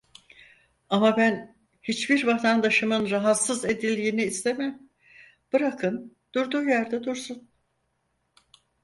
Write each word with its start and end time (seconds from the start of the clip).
Ama 0.89 1.17
ben 1.17 1.55
hiçbir 1.83 2.27
vatandaşımın 2.27 3.09
rahatsız 3.09 3.65
edildiğini 3.65 4.23
istemem, 4.23 4.79
bırakın 5.53 6.15
durduğu 6.33 6.63
yerde 6.63 7.03
dursun. 7.03 7.49